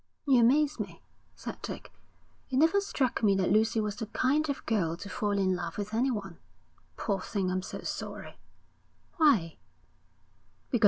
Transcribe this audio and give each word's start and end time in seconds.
'You 0.25 0.39
amaze 0.41 0.79
me,' 0.79 1.03
said 1.35 1.61
Dick. 1.61 1.93
'It 2.49 2.57
never 2.57 2.81
struck 2.81 3.21
me 3.21 3.35
that 3.35 3.51
Lucy 3.51 3.79
was 3.79 3.97
the 3.97 4.07
kind 4.07 4.49
of 4.49 4.65
girl 4.65 4.97
to 4.97 5.09
fall 5.11 5.37
in 5.37 5.55
love 5.55 5.77
with 5.77 5.93
anyone. 5.93 6.39
Poor 6.97 7.21
thing. 7.21 7.51
I'm 7.51 7.61
so 7.61 7.81
sorry.' 7.81 8.39
'Why?' 9.17 9.57